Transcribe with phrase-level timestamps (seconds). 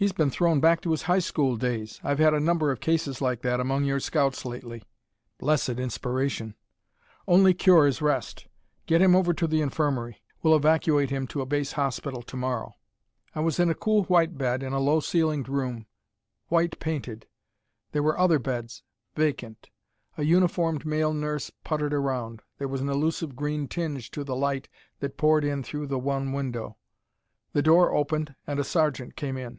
[0.00, 1.98] "He's been thrown back to his high school days.
[2.04, 4.84] I've had a number of cases like that among your scouts lately."
[5.38, 6.54] Blessed inspiration!
[7.26, 8.46] "Only cure is rest.
[8.86, 10.22] Get him over to the infirmary.
[10.40, 12.76] We'll evacuate him to a base hospital to morrow."
[13.34, 15.86] I was in a cool white bed, in a low ceilinged room,
[16.46, 17.26] white painted.
[17.90, 18.84] There were other beds,
[19.16, 19.68] vacant.
[20.16, 22.42] A uniformed male nurse puttered around.
[22.58, 24.68] There was an elusive green tinge to the light
[25.00, 26.76] that poured in through the one window.
[27.52, 29.58] The door opened and a sergeant came in.